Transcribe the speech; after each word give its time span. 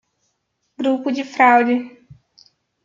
Grupo 0.79 1.11
de 1.11 1.23
fraude 1.23 1.95